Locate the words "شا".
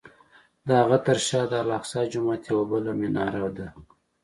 1.27-1.41